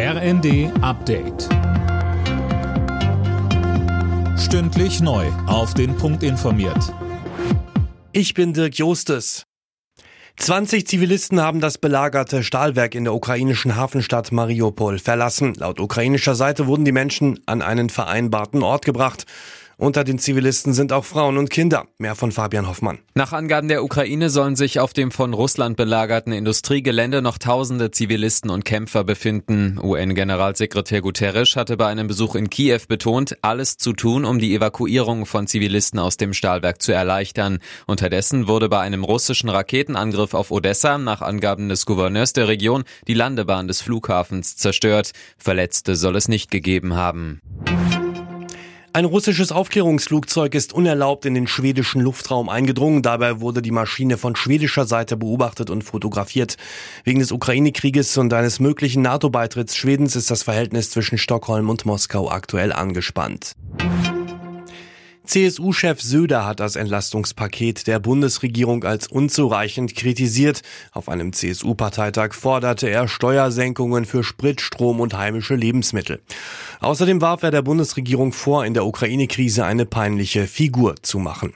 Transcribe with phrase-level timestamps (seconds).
[0.00, 1.48] RND Update.
[4.38, 5.26] Stündlich neu.
[5.48, 6.94] Auf den Punkt informiert.
[8.12, 9.42] Ich bin Dirk Jostes.
[10.36, 15.54] 20 Zivilisten haben das belagerte Stahlwerk in der ukrainischen Hafenstadt Mariupol verlassen.
[15.54, 19.26] Laut ukrainischer Seite wurden die Menschen an einen vereinbarten Ort gebracht.
[19.80, 21.86] Unter den Zivilisten sind auch Frauen und Kinder.
[21.98, 22.98] Mehr von Fabian Hoffmann.
[23.14, 28.50] Nach Angaben der Ukraine sollen sich auf dem von Russland belagerten Industriegelände noch tausende Zivilisten
[28.50, 29.78] und Kämpfer befinden.
[29.80, 35.26] UN-Generalsekretär Guterres hatte bei einem Besuch in Kiew betont, alles zu tun, um die Evakuierung
[35.26, 37.60] von Zivilisten aus dem Stahlwerk zu erleichtern.
[37.86, 43.14] Unterdessen wurde bei einem russischen Raketenangriff auf Odessa nach Angaben des Gouverneurs der Region die
[43.14, 45.12] Landebahn des Flughafens zerstört.
[45.36, 47.40] Verletzte soll es nicht gegeben haben.
[48.94, 53.02] Ein russisches Aufklärungsflugzeug ist unerlaubt in den schwedischen Luftraum eingedrungen.
[53.02, 56.56] Dabei wurde die Maschine von schwedischer Seite beobachtet und fotografiert.
[57.04, 62.30] Wegen des Ukraine-Krieges und eines möglichen NATO-Beitritts Schwedens ist das Verhältnis zwischen Stockholm und Moskau
[62.30, 63.52] aktuell angespannt.
[65.28, 70.62] CSU-Chef Söder hat das Entlastungspaket der Bundesregierung als unzureichend kritisiert.
[70.92, 76.22] Auf einem CSU-Parteitag forderte er Steuersenkungen für Sprit, Strom und heimische Lebensmittel.
[76.80, 81.52] Außerdem warf er der Bundesregierung vor, in der Ukraine-Krise eine peinliche Figur zu machen.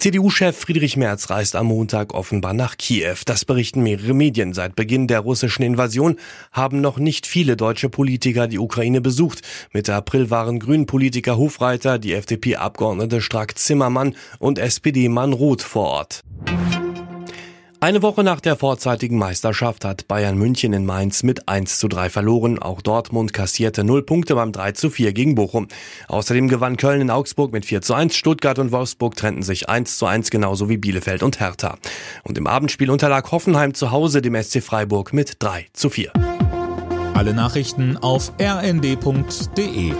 [0.00, 3.16] CDU-Chef Friedrich Merz reist am Montag offenbar nach Kiew.
[3.26, 4.54] Das berichten mehrere Medien.
[4.54, 6.16] Seit Beginn der russischen Invasion
[6.52, 9.42] haben noch nicht viele deutsche Politiker die Ukraine besucht.
[9.74, 16.22] Mitte April waren Grünen-Politiker Hofreiter, die FDP-Abgeordnete Strack-Zimmermann und SPD-Mann Roth vor Ort.
[17.82, 22.10] Eine Woche nach der vorzeitigen Meisterschaft hat Bayern München in Mainz mit 1 zu 3
[22.10, 22.58] verloren.
[22.58, 25.66] Auch Dortmund kassierte 0 Punkte beim 3 zu 4 gegen Bochum.
[26.06, 28.14] Außerdem gewann Köln in Augsburg mit 4 zu 1.
[28.14, 31.78] Stuttgart und Wolfsburg trennten sich 1 zu 1 genauso wie Bielefeld und Hertha.
[32.22, 36.12] Und im Abendspiel unterlag Hoffenheim zu Hause dem SC Freiburg mit 3 zu 4.
[37.14, 39.94] Alle Nachrichten auf rnd.de